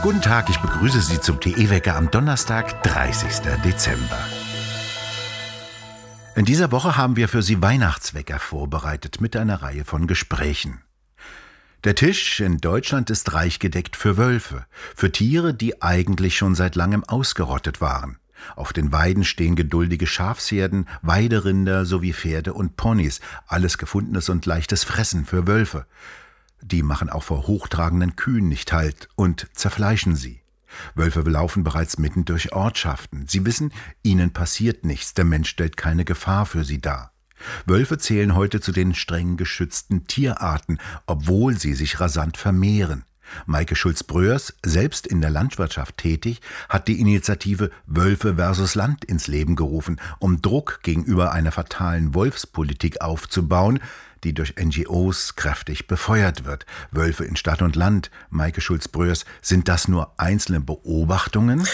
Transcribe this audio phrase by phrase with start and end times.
[0.00, 3.40] Guten Tag, ich begrüße Sie zum TE-Wecker am Donnerstag, 30.
[3.64, 4.18] Dezember.
[6.36, 10.82] In dieser Woche haben wir für Sie Weihnachtswecker vorbereitet mit einer Reihe von Gesprächen.
[11.82, 16.76] Der Tisch in Deutschland ist reich gedeckt für Wölfe, für Tiere, die eigentlich schon seit
[16.76, 18.18] langem ausgerottet waren.
[18.54, 24.84] Auf den Weiden stehen geduldige Schafsherden, Weiderinder sowie Pferde und Ponys, alles gefundenes und leichtes
[24.84, 25.86] Fressen für Wölfe.
[26.62, 30.42] Die machen auch vor hochtragenden Kühen nicht Halt und zerfleischen sie.
[30.94, 33.26] Wölfe laufen bereits mitten durch Ortschaften.
[33.26, 33.72] Sie wissen,
[34.02, 37.12] ihnen passiert nichts, der Mensch stellt keine Gefahr für sie dar.
[37.66, 43.04] Wölfe zählen heute zu den streng geschützten Tierarten, obwohl sie sich rasant vermehren.
[43.46, 49.54] Maike Schulz-Bröers, selbst in der Landwirtschaft tätig, hat die Initiative Wölfe versus Land ins Leben
[49.54, 53.80] gerufen, um Druck gegenüber einer fatalen Wolfspolitik aufzubauen,
[54.24, 56.66] die durch NGOs kräftig befeuert wird.
[56.90, 61.66] Wölfe in Stadt und Land, Maike Schulz-Bröers, sind das nur einzelne Beobachtungen?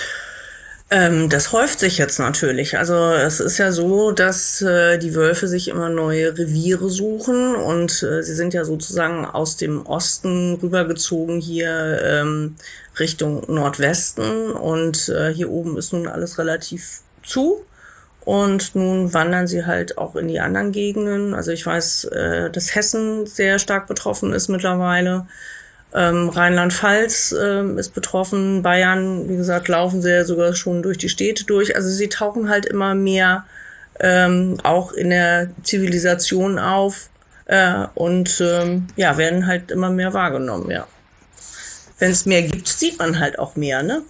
[0.90, 2.76] Ähm, das häuft sich jetzt natürlich.
[2.78, 8.02] Also es ist ja so, dass äh, die Wölfe sich immer neue Reviere suchen und
[8.02, 12.56] äh, sie sind ja sozusagen aus dem Osten rübergezogen hier ähm,
[12.98, 17.64] Richtung Nordwesten und äh, hier oben ist nun alles relativ zu.
[18.24, 21.34] Und nun wandern sie halt auch in die anderen Gegenden.
[21.34, 25.26] Also ich weiß, äh, dass Hessen sehr stark betroffen ist mittlerweile.
[25.92, 28.62] Ähm, Rheinland-Pfalz ähm, ist betroffen.
[28.62, 31.76] Bayern, wie gesagt, laufen sie ja sogar schon durch die Städte durch.
[31.76, 33.44] Also sie tauchen halt immer mehr
[34.00, 37.10] ähm, auch in der Zivilisation auf
[37.46, 40.86] äh, und ähm, ja, werden halt immer mehr wahrgenommen, ja.
[41.98, 44.02] Wenn es mehr gibt, sieht man halt auch mehr, ne?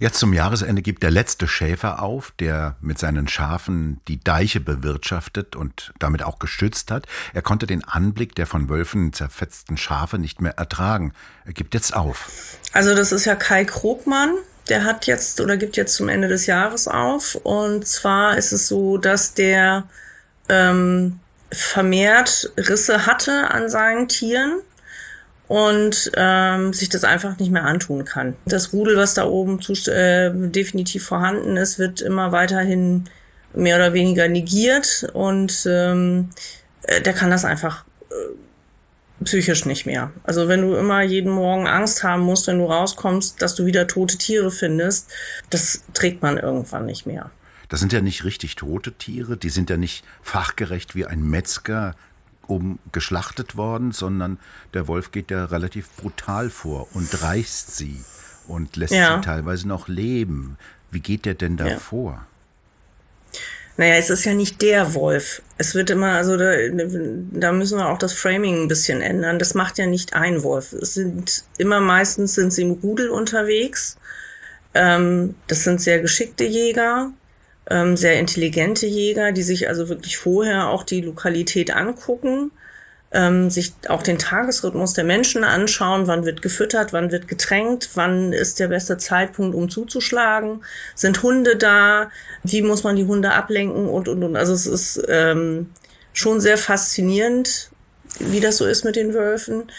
[0.00, 5.54] Jetzt zum Jahresende gibt der letzte Schäfer auf, der mit seinen Schafen die Deiche bewirtschaftet
[5.54, 7.06] und damit auch geschützt hat.
[7.32, 11.12] Er konnte den Anblick der von Wölfen zerfetzten Schafe nicht mehr ertragen.
[11.44, 12.58] Er gibt jetzt auf.
[12.72, 14.34] Also das ist ja Kai Krogmann.
[14.68, 17.36] Der hat jetzt oder gibt jetzt zum Ende des Jahres auf.
[17.36, 19.84] Und zwar ist es so, dass der
[20.48, 21.20] ähm,
[21.52, 24.60] vermehrt Risse hatte an seinen Tieren
[25.48, 28.34] und ähm, sich das einfach nicht mehr antun kann.
[28.46, 33.04] Das Rudel, was da oben zu, äh, definitiv vorhanden ist, wird immer weiterhin
[33.54, 36.30] mehr oder weniger negiert und ähm,
[36.82, 40.12] äh, der kann das einfach äh, psychisch nicht mehr.
[40.24, 43.86] Also wenn du immer jeden Morgen Angst haben musst, wenn du rauskommst, dass du wieder
[43.86, 45.10] tote Tiere findest,
[45.50, 47.30] das trägt man irgendwann nicht mehr.
[47.68, 51.94] Das sind ja nicht richtig tote Tiere, die sind ja nicht fachgerecht wie ein Metzger
[52.48, 54.38] um geschlachtet worden, sondern
[54.72, 58.04] der Wolf geht ja relativ brutal vor und reißt sie
[58.46, 59.16] und lässt ja.
[59.16, 60.58] sie teilweise noch leben.
[60.90, 61.78] Wie geht der denn da ja.
[61.78, 62.26] vor?
[63.76, 65.42] Naja, es ist ja nicht der Wolf.
[65.58, 66.52] Es wird immer, also da,
[67.32, 69.40] da müssen wir auch das Framing ein bisschen ändern.
[69.40, 70.72] Das macht ja nicht ein Wolf.
[70.72, 73.96] Es sind immer meistens sind sie im Rudel unterwegs.
[74.74, 77.12] Ähm, das sind sehr geschickte Jäger
[77.70, 82.50] ähm, sehr intelligente Jäger, die sich also wirklich vorher auch die Lokalität angucken,
[83.12, 88.32] ähm, sich auch den Tagesrhythmus der Menschen anschauen, wann wird gefüttert, wann wird getränkt, wann
[88.32, 90.62] ist der beste Zeitpunkt, um zuzuschlagen,
[90.94, 92.10] sind Hunde da,
[92.42, 94.36] wie muss man die Hunde ablenken und, und, und.
[94.36, 95.70] Also es ist ähm,
[96.12, 97.70] schon sehr faszinierend,
[98.18, 99.70] wie das so ist mit den Wölfen.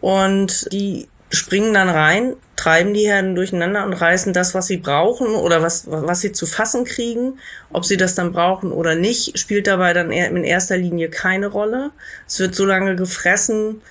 [0.00, 2.34] Und die springen dann rein,
[2.64, 6.46] treiben die Herden durcheinander und reißen das, was sie brauchen oder was, was sie zu
[6.46, 7.38] fassen kriegen.
[7.70, 11.90] Ob sie das dann brauchen oder nicht, spielt dabei dann in erster Linie keine Rolle.
[12.26, 13.82] Es wird so lange gefressen,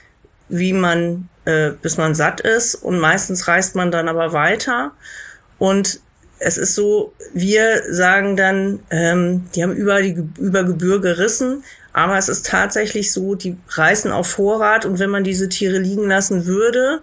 [0.49, 4.93] wie man, äh, bis man satt ist und meistens reist man dann aber weiter.
[5.59, 5.99] Und
[6.39, 11.63] es ist so, wir sagen dann, ähm, die haben über die über Gebühr gerissen,
[11.93, 16.07] aber es ist tatsächlich so, die reißen auf Vorrat und wenn man diese Tiere liegen
[16.07, 17.01] lassen würde,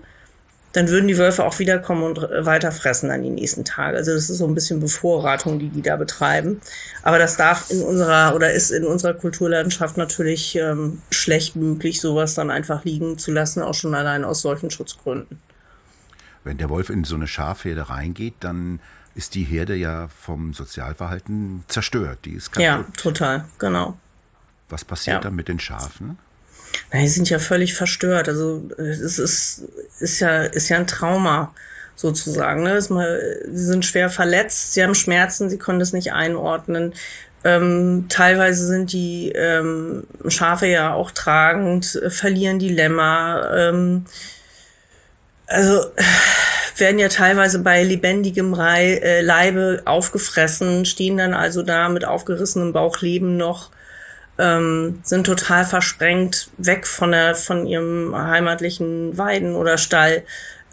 [0.72, 3.96] dann würden die Wölfe auch wiederkommen und weiter fressen dann die nächsten Tage.
[3.96, 6.60] Also das ist so ein bisschen Bevorratung, die die da betreiben.
[7.02, 12.34] Aber das darf in unserer oder ist in unserer Kulturlandschaft natürlich ähm, schlecht möglich, sowas
[12.34, 15.40] dann einfach liegen zu lassen, auch schon allein aus solchen Schutzgründen.
[16.44, 18.80] Wenn der Wolf in so eine Schafherde reingeht, dann
[19.16, 22.20] ist die Herde ja vom Sozialverhalten zerstört.
[22.24, 22.64] Die ist kaputt.
[22.64, 23.98] Ja, total, genau.
[24.68, 25.20] Was passiert ja.
[25.20, 26.16] dann mit den Schafen?
[26.92, 28.28] Na, die sind ja völlig verstört.
[28.28, 29.64] Also es ist,
[30.00, 31.54] ist ja, ist ja ein Trauma
[31.96, 32.62] sozusagen.
[32.62, 32.80] Ne?
[32.80, 36.94] Sie sind schwer verletzt, sie haben Schmerzen, sie können das nicht einordnen.
[37.42, 43.50] Ähm, teilweise sind die ähm, Schafe ja auch tragend, äh, verlieren die Lämmer.
[43.54, 44.04] Ähm,
[45.46, 45.86] also
[46.76, 52.72] werden ja teilweise bei lebendigem Rei, äh, Leibe aufgefressen, stehen dann also da mit aufgerissenem
[52.72, 53.70] Bauch leben noch
[54.38, 60.24] ähm, sind total versprengt, weg von der von ihrem heimatlichen Weiden oder Stall.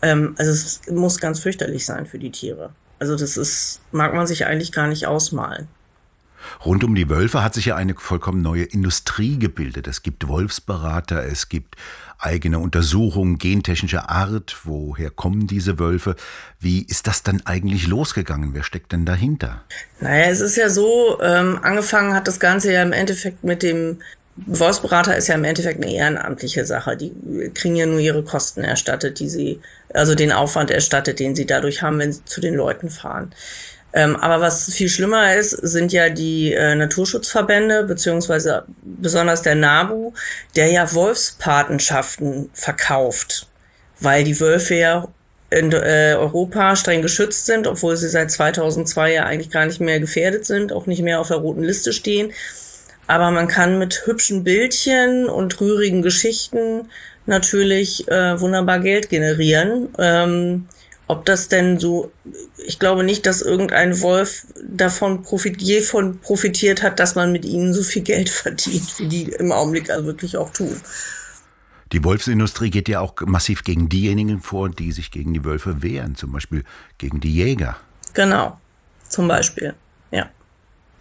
[0.02, 2.72] Ähm, also es muss ganz fürchterlich sein für die Tiere.
[3.00, 5.68] Also das ist, mag man sich eigentlich gar nicht ausmalen.
[6.66, 9.88] Rund um die Wölfe hat sich ja eine vollkommen neue Industrie gebildet.
[9.88, 11.76] Es gibt Wolfsberater, es gibt
[12.20, 14.58] eigene Untersuchungen gentechnischer Art.
[14.64, 16.16] Woher kommen diese Wölfe?
[16.60, 18.54] Wie ist das dann eigentlich losgegangen?
[18.54, 19.64] Wer steckt denn dahinter?
[20.00, 24.00] Naja, es ist ja so, ähm, angefangen hat das Ganze ja im Endeffekt mit dem
[24.46, 26.96] Wolfsberater ist ja im Endeffekt eine ehrenamtliche Sache.
[26.96, 27.12] Die
[27.56, 29.60] kriegen ja nur ihre Kosten erstattet, die sie,
[29.94, 33.34] also den Aufwand erstattet, den sie dadurch haben, wenn sie zu den Leuten fahren.
[33.94, 40.14] Ähm, aber was viel schlimmer ist, sind ja die äh, Naturschutzverbände, beziehungsweise besonders der NABU,
[40.56, 43.48] der ja Wolfspatenschaften verkauft,
[44.00, 45.08] weil die Wölfe ja
[45.50, 50.00] in äh, Europa streng geschützt sind, obwohl sie seit 2002 ja eigentlich gar nicht mehr
[50.00, 52.34] gefährdet sind, auch nicht mehr auf der roten Liste stehen.
[53.08, 56.90] Aber man kann mit hübschen Bildchen und rührigen Geschichten
[57.26, 59.90] natürlich äh, wunderbar Geld generieren.
[59.98, 60.68] Ähm,
[61.08, 62.12] ob das denn so,
[62.58, 67.46] ich glaube nicht, dass irgendein Wolf davon profit, je von profitiert hat, dass man mit
[67.46, 70.76] ihnen so viel Geld verdient, wie die im Augenblick also wirklich auch tun.
[71.94, 76.16] Die Wolfsindustrie geht ja auch massiv gegen diejenigen vor, die sich gegen die Wölfe wehren,
[76.16, 76.66] zum Beispiel
[76.98, 77.78] gegen die Jäger.
[78.14, 78.60] Genau,
[79.08, 79.74] zum Beispiel,
[80.12, 80.30] ja.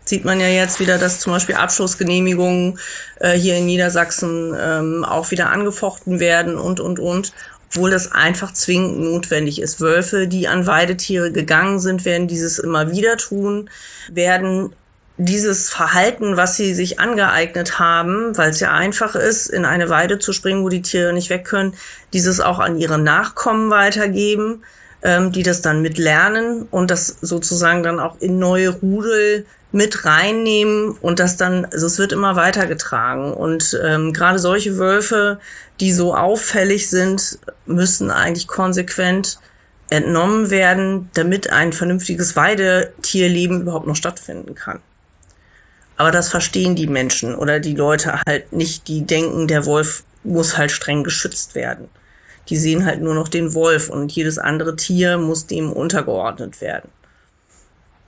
[0.04, 2.78] Sieht man ja jetzt wieder, dass zum Beispiel Abschussgenehmigungen
[3.18, 7.32] äh, hier in Niedersachsen ähm, auch wieder angefochten werden und, und, und
[7.76, 9.80] obwohl das einfach zwingend notwendig ist.
[9.82, 13.68] Wölfe, die an Weidetiere gegangen sind, werden dieses immer wieder tun,
[14.10, 14.72] werden
[15.18, 20.18] dieses Verhalten, was sie sich angeeignet haben, weil es ja einfach ist, in eine Weide
[20.18, 21.74] zu springen, wo die Tiere nicht weg können,
[22.12, 24.62] dieses auch an ihre Nachkommen weitergeben,
[25.06, 30.90] ähm, die das dann mitlernen und das sozusagen dann auch in neue Rudel mit reinnehmen
[31.00, 33.32] und das dann, also es wird immer weitergetragen.
[33.32, 35.38] Und ähm, gerade solche Wölfe,
[35.78, 39.38] die so auffällig sind, müssen eigentlich konsequent
[39.90, 44.80] entnommen werden, damit ein vernünftiges Weidetierleben überhaupt noch stattfinden kann.
[45.96, 50.58] Aber das verstehen die Menschen oder die Leute halt nicht, die denken, der Wolf muss
[50.58, 51.88] halt streng geschützt werden.
[52.48, 56.90] Die sehen halt nur noch den Wolf und jedes andere Tier muss dem untergeordnet werden.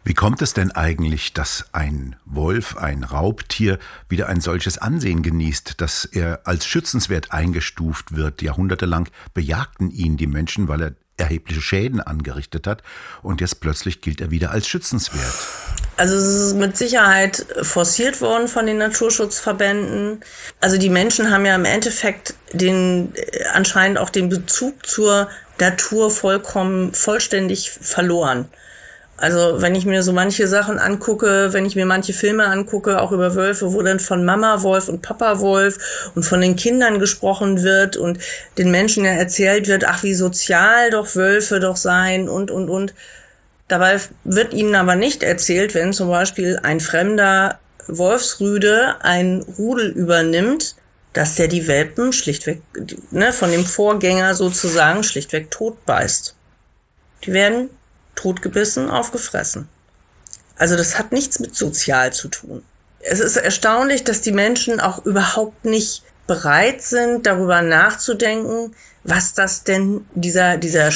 [0.05, 5.83] Wie kommt es denn eigentlich, dass ein Wolf, ein Raubtier, wieder ein solches Ansehen genießt,
[5.83, 8.41] dass er als schützenswert eingestuft wird?
[8.41, 12.83] Jahrhundertelang bejagten ihn die Menschen, weil er erhebliche Schäden angerichtet hat
[13.23, 15.35] und jetzt plötzlich gilt er wieder als schützenswert.
[15.97, 20.21] Also es ist mit Sicherheit forciert worden von den Naturschutzverbänden.
[20.61, 23.13] Also die Menschen haben ja im Endeffekt den
[23.53, 25.29] anscheinend auch den Bezug zur
[25.61, 28.49] Natur vollkommen vollständig verloren.
[29.19, 33.11] Also wenn ich mir so manche Sachen angucke, wenn ich mir manche Filme angucke, auch
[33.11, 37.65] über Wölfe, wo dann von Mama Wolf und Papa Wolf und von den Kindern gesprochen
[37.65, 38.21] wird und
[38.59, 42.95] den Menschen ja erzählt wird, ach wie sozial doch Wölfe doch sein und, und, und.
[43.67, 50.77] Dabei wird ihnen aber nicht erzählt, wenn zum Beispiel ein fremder Wolfsrüde ein Rudel übernimmt,
[51.13, 52.63] dass der die Welpen schlichtweg,
[53.11, 56.37] ne, von dem Vorgänger sozusagen schlichtweg tot beißt.
[57.25, 57.71] Die werden
[58.19, 59.69] totgebissen, aufgefressen.
[60.57, 62.65] Also das hat nichts mit sozial zu tun.
[63.01, 68.75] Es ist erstaunlich, dass die Menschen auch überhaupt nicht bereit sind, darüber nachzudenken,
[69.05, 70.91] was das denn dieser, dieser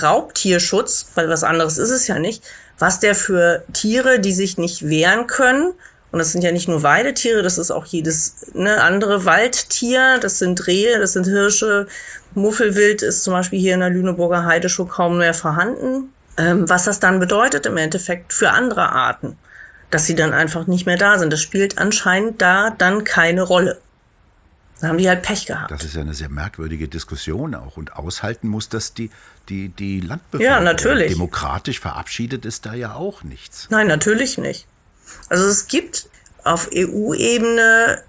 [0.00, 2.44] Raubtierschutz, weil was anderes ist es ja nicht,
[2.78, 5.74] was der für Tiere, die sich nicht wehren können,
[6.10, 10.38] und das sind ja nicht nur Weidetiere, das ist auch jedes ne, andere Waldtier, das
[10.38, 11.86] sind Rehe, das sind Hirsche,
[12.34, 16.84] Muffelwild ist zum Beispiel hier in der Lüneburger Heide schon kaum mehr vorhanden ähm, was
[16.84, 19.36] das dann bedeutet im Endeffekt für andere Arten,
[19.90, 21.32] dass sie dann einfach nicht mehr da sind.
[21.32, 23.80] Das spielt anscheinend da dann keine Rolle.
[24.80, 25.72] Da haben die halt Pech gehabt.
[25.72, 27.76] Das ist ja eine sehr merkwürdige Diskussion auch.
[27.76, 29.10] Und aushalten muss das die,
[29.48, 30.54] die, die Landbevölkerung.
[30.54, 31.12] Ja, natürlich.
[31.12, 33.66] Demokratisch verabschiedet ist da ja auch nichts.
[33.70, 34.68] Nein, natürlich nicht.
[35.28, 36.08] Also es gibt
[36.44, 38.02] auf EU-Ebene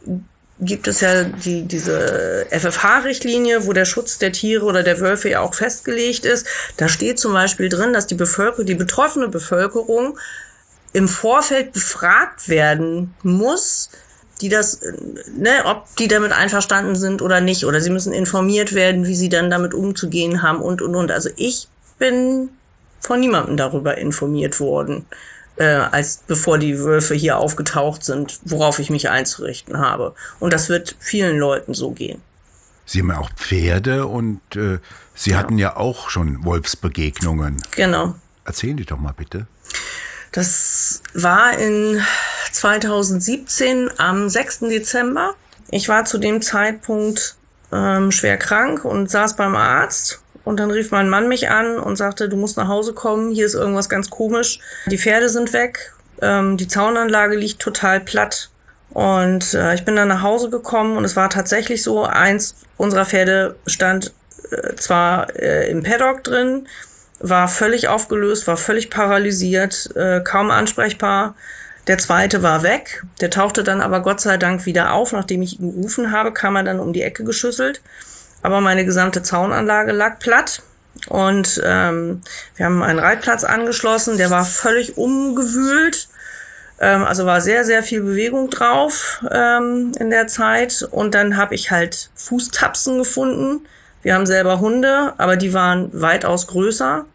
[0.62, 5.40] gibt es ja die, diese FFH-Richtlinie, wo der Schutz der Tiere oder der Wölfe ja
[5.40, 6.46] auch festgelegt ist.
[6.78, 10.18] Da steht zum Beispiel drin, dass die Bevölkerung, die betroffene Bevölkerung
[10.92, 13.90] im Vorfeld befragt werden muss,
[14.42, 14.82] die das,
[15.36, 19.30] ne, ob die damit einverstanden sind oder nicht, oder sie müssen informiert werden, wie sie
[19.30, 21.12] dann damit umzugehen haben und und und.
[21.12, 21.68] Also ich
[22.00, 22.50] bin
[23.02, 25.06] von niemandem darüber informiert worden
[25.60, 30.16] äh, als bevor die Wölfe hier aufgetaucht sind, worauf ich mich einzurichten habe.
[30.40, 32.22] Und das wird vielen Leuten so gehen.
[32.86, 34.80] Sie haben ja auch Pferde und äh,
[35.14, 35.38] Sie ja.
[35.38, 37.58] hatten ja auch schon Wolfsbegegnungen.
[37.72, 38.16] Genau.
[38.46, 39.48] Erzählen die doch mal bitte.
[40.32, 42.02] Das war in
[42.52, 44.60] 2017 am 6.
[44.62, 45.36] Dezember.
[45.72, 47.36] Ich war zu dem Zeitpunkt
[47.72, 51.96] ähm, schwer krank und saß beim Arzt Und dann rief mein Mann mich an und
[51.96, 54.60] sagte, du musst nach Hause kommen, hier ist irgendwas ganz komisch.
[54.88, 58.50] Die Pferde sind weg, ähm, die Zaunanlage liegt total platt.
[58.90, 63.06] Und äh, ich bin dann nach Hause gekommen und es war tatsächlich so, eins unserer
[63.06, 64.12] Pferde stand
[64.50, 66.68] äh, zwar äh, im Paddock drin,
[67.20, 71.36] war völlig aufgelöst, war völlig paralysiert, äh, kaum ansprechbar.
[71.86, 73.04] Der zweite war weg.
[73.22, 75.12] Der tauchte dann aber Gott sei Dank wieder auf.
[75.12, 77.82] Nachdem ich ihn gerufen habe, kam er dann um die Ecke geschüsselt.
[78.42, 80.62] Aber meine gesamte Zaunanlage lag platt.
[81.08, 82.22] Und ähm,
[82.56, 86.10] wir haben einen Reitplatz angeschlossen, der war völlig umgewühlt.
[86.80, 90.88] Ähm, also war sehr, sehr viel Bewegung drauf ähm, in der Zeit.
[90.92, 93.66] Und dann habe ich halt Fußtapsen gefunden.
[94.02, 97.06] Wir haben selber Hunde, aber die waren weitaus größer.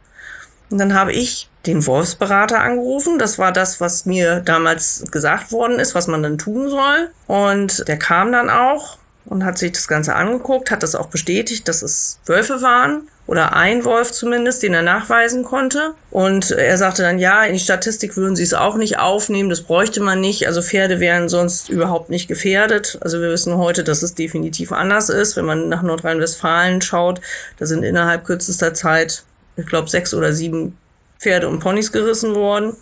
[0.71, 3.19] Und dann habe ich den Wolfsberater angerufen.
[3.19, 7.11] Das war das, was mir damals gesagt worden ist, was man dann tun soll.
[7.27, 11.67] Und der kam dann auch und hat sich das Ganze angeguckt, hat das auch bestätigt,
[11.69, 15.95] dass es Wölfe waren oder ein Wolf zumindest, den er nachweisen konnte.
[16.11, 19.63] Und er sagte dann, ja, in die Statistik würden sie es auch nicht aufnehmen, das
[19.63, 20.47] bräuchte man nicht.
[20.47, 22.99] Also Pferde wären sonst überhaupt nicht gefährdet.
[23.01, 25.37] Also wir wissen heute, dass es definitiv anders ist.
[25.37, 27.21] Wenn man nach Nordrhein-Westfalen schaut,
[27.59, 29.25] da sind innerhalb kürzester Zeit,
[29.57, 30.77] ich glaube, sechs oder sieben
[31.19, 32.77] Pferde und Ponys gerissen worden.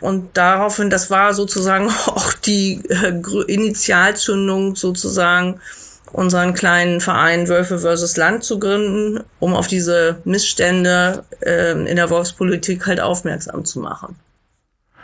[0.00, 5.60] Und daraufhin, das war sozusagen auch die äh, Initialzündung sozusagen,
[6.12, 12.08] unseren kleinen Verein Wölfe versus Land zu gründen, um auf diese Missstände äh, in der
[12.08, 14.14] Wolfspolitik halt aufmerksam zu machen.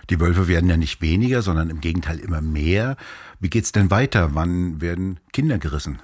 [0.09, 2.97] Die Wölfe werden ja nicht weniger, sondern im Gegenteil immer mehr.
[3.41, 4.31] Wie geht's denn weiter?
[4.35, 6.01] Wann werden Kinder gerissen?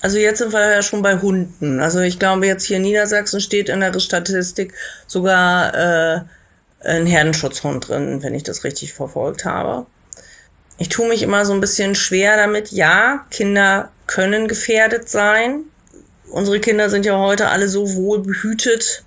[0.00, 1.80] Also jetzt sind wir ja schon bei Hunden.
[1.80, 4.72] Also ich glaube, jetzt hier in Niedersachsen steht in der Statistik
[5.06, 6.20] sogar äh,
[6.84, 9.86] ein Herdenschutzhund drin, wenn ich das richtig verfolgt habe.
[10.78, 12.72] Ich tue mich immer so ein bisschen schwer damit.
[12.72, 15.64] Ja, Kinder können gefährdet sein.
[16.30, 19.04] Unsere Kinder sind ja heute alle so wohl behütet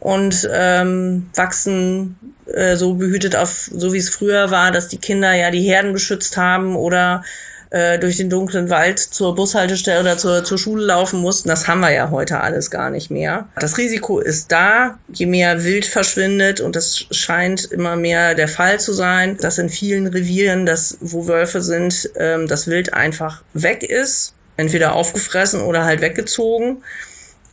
[0.00, 5.32] und ähm, wachsen äh, so behütet auf, so wie es früher war, dass die Kinder
[5.32, 7.24] ja die Herden beschützt haben oder
[7.70, 11.48] äh, durch den dunklen Wald zur Bushaltestelle oder zur, zur Schule laufen mussten.
[11.48, 13.48] Das haben wir ja heute alles gar nicht mehr.
[13.56, 18.80] Das Risiko ist da, je mehr Wild verschwindet und das scheint immer mehr der Fall
[18.80, 23.82] zu sein, dass in vielen Revieren, das, wo Wölfe sind, ähm, das Wild einfach weg
[23.82, 26.82] ist, entweder aufgefressen oder halt weggezogen.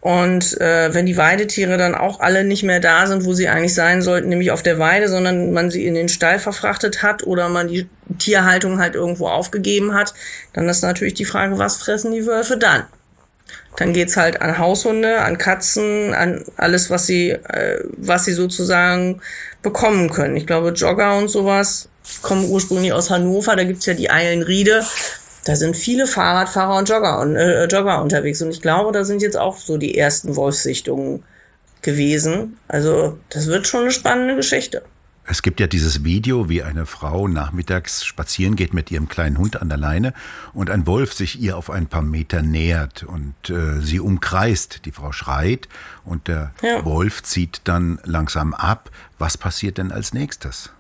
[0.05, 3.73] Und äh, wenn die Weidetiere dann auch alle nicht mehr da sind, wo sie eigentlich
[3.73, 7.49] sein sollten, nämlich auf der Weide, sondern man sie in den Stall verfrachtet hat oder
[7.49, 10.13] man die Tierhaltung halt irgendwo aufgegeben hat,
[10.53, 12.83] dann ist natürlich die Frage, was fressen die Wölfe dann?
[13.77, 19.23] Dann geht's halt an Haushunde, an Katzen, an alles, was sie, äh, was sie sozusagen
[19.63, 20.35] bekommen können.
[20.35, 21.89] Ich glaube, Jogger und sowas
[22.21, 24.85] kommen ursprünglich aus Hannover, da gibt's ja die Eilenriede,
[25.45, 28.41] da sind viele Fahrradfahrer und Jogger, und, äh, Jogger unterwegs.
[28.41, 31.23] Und ich glaube, da sind jetzt auch so die ersten Wolfssichtungen
[31.83, 32.57] gewesen.
[32.67, 34.81] Also das wird schon eine spannende Geschichte.
[35.27, 39.59] Es gibt ja dieses Video, wie eine Frau nachmittags spazieren geht mit ihrem kleinen Hund
[39.59, 40.13] an der Leine
[40.53, 44.85] und ein Wolf sich ihr auf ein paar Meter nähert und äh, sie umkreist.
[44.85, 45.67] Die Frau schreit
[46.03, 46.83] und der ja.
[46.85, 48.89] Wolf zieht dann langsam ab.
[49.19, 50.71] Was passiert denn als nächstes?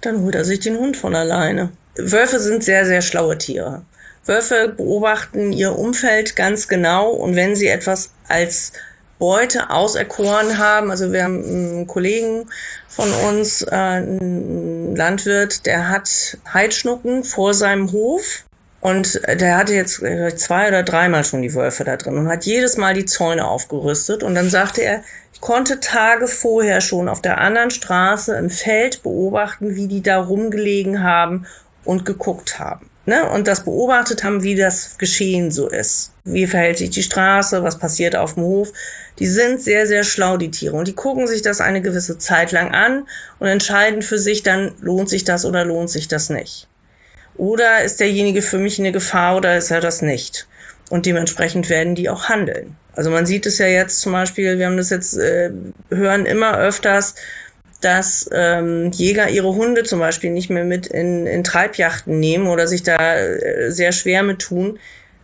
[0.00, 1.70] Dann holt er sich den Hund von alleine.
[1.96, 3.82] Wölfe sind sehr, sehr schlaue Tiere.
[4.26, 8.72] Wölfe beobachten ihr Umfeld ganz genau und wenn sie etwas als
[9.18, 12.46] Beute auserkoren haben, also wir haben einen Kollegen
[12.88, 18.44] von uns, äh, ein Landwirt, der hat Heidschnucken vor seinem Hof
[18.80, 20.02] und der hatte jetzt
[20.36, 24.22] zwei oder dreimal schon die Wölfe da drin und hat jedes Mal die Zäune aufgerüstet
[24.22, 29.02] und dann sagte er, ich konnte Tage vorher schon auf der anderen Straße im Feld
[29.02, 31.46] beobachten, wie die da rumgelegen haben
[31.84, 32.90] und geguckt haben.
[33.06, 33.28] Ne?
[33.28, 36.12] Und das beobachtet haben, wie das Geschehen so ist.
[36.24, 38.72] Wie verhält sich die Straße, was passiert auf dem Hof.
[39.18, 40.76] Die sind sehr, sehr schlau, die Tiere.
[40.76, 43.06] Und die gucken sich das eine gewisse Zeit lang an
[43.38, 46.66] und entscheiden für sich dann, lohnt sich das oder lohnt sich das nicht.
[47.36, 50.46] Oder ist derjenige für mich eine Gefahr oder ist er das nicht?
[50.88, 52.76] Und dementsprechend werden die auch handeln.
[52.96, 55.50] Also man sieht es ja jetzt zum Beispiel, wir haben das jetzt, äh,
[55.90, 57.16] hören immer öfters,
[57.84, 62.66] dass ähm, Jäger ihre Hunde zum Beispiel nicht mehr mit in, in Treibjachten nehmen oder
[62.66, 64.78] sich da äh, sehr schwer mit tun,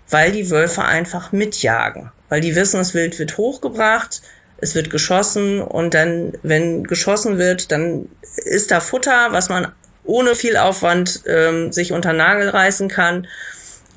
[0.09, 2.13] weil die Wölfe einfach mitjagen.
[2.29, 4.23] Weil die wissen, das Wild wird hochgebracht,
[4.59, 8.09] es wird geschossen und dann, wenn geschossen wird, dann
[8.45, 9.73] ist da Futter, was man
[10.05, 13.27] ohne viel Aufwand ähm, sich unter Nagel reißen kann.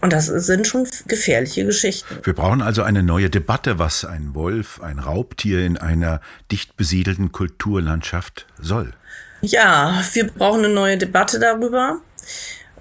[0.03, 2.19] Und das sind schon gefährliche Geschichten.
[2.23, 6.19] Wir brauchen also eine neue Debatte, was ein Wolf, ein Raubtier in einer
[6.51, 8.91] dicht besiedelten Kulturlandschaft soll.
[9.39, 12.01] Ja, wir brauchen eine neue Debatte darüber.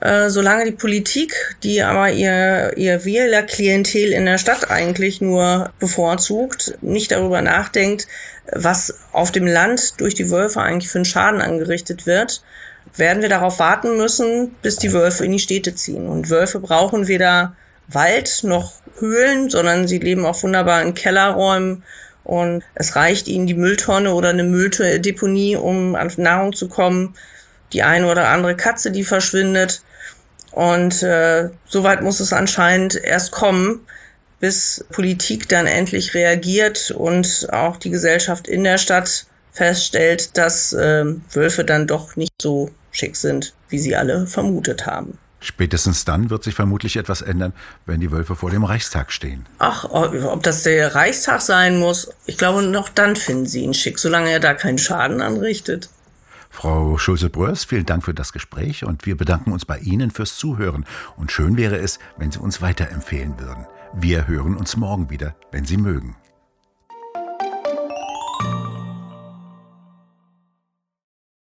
[0.01, 6.77] Äh, solange die Politik, die aber ihr, ihr Wählerklientel in der Stadt eigentlich nur bevorzugt,
[6.81, 8.09] nicht darüber nachdenkt,
[8.53, 12.43] was auf dem Land durch die Wölfe eigentlich für einen Schaden angerichtet wird,
[12.97, 16.09] werden wir darauf warten müssen, bis die Wölfe in die Städte ziehen.
[16.09, 17.57] Und Wölfe brauchen weder
[17.89, 21.83] Wald noch Höhlen, sondern sie leben auch wunderbar in Kellerräumen.
[22.25, 27.15] Und es reicht ihnen die Mülltonne oder eine Mülldeponie, um an Nahrung zu kommen.
[27.73, 29.83] Die eine oder andere Katze, die verschwindet.
[30.53, 33.81] Und äh, soweit muss es anscheinend erst kommen,
[34.39, 41.05] bis Politik dann endlich reagiert und auch die Gesellschaft in der Stadt feststellt, dass äh,
[41.33, 45.19] Wölfe dann doch nicht so schick sind, wie sie alle vermutet haben.
[45.41, 47.53] Spätestens dann wird sich vermutlich etwas ändern,
[47.85, 49.47] wenn die Wölfe vor dem Reichstag stehen.
[49.59, 53.99] Ach, ob das der Reichstag sein muss, ich glaube, noch dann finden sie ihn schick,
[53.99, 55.91] solange er da keinen Schaden anrichtet.
[56.49, 60.85] Frau Schulze-Bröers, vielen Dank für das Gespräch und wir bedanken uns bei Ihnen fürs Zuhören.
[61.17, 63.67] Und schön wäre es, wenn Sie uns weiterempfehlen würden.
[63.95, 66.15] Wir hören uns morgen wieder, wenn Sie mögen.